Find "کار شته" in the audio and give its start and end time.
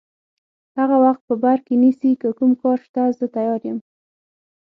2.61-3.01